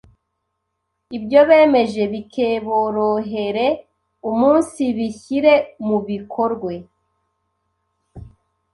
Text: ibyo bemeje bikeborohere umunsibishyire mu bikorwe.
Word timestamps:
ibyo 1.17 1.41
bemeje 1.49 2.03
bikeborohere 2.13 3.67
umunsibishyire 4.29 5.53
mu 5.87 5.97
bikorwe. 6.07 6.73